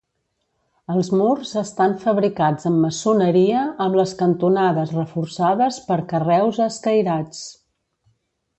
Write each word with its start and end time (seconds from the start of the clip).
Els 0.93 1.09
murs 1.19 1.51
estan 1.61 1.93
fabricats 2.05 2.65
amb 2.69 2.81
maçoneria 2.85 3.61
amb 3.87 3.99
les 4.01 4.15
cantonades 4.23 4.95
reforçades 4.97 5.79
per 5.91 5.99
carreus 6.15 6.61
escairats. 6.71 7.45